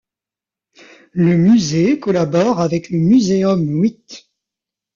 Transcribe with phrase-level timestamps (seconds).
[1.11, 4.31] Le musée collabore avec le muséum Witt.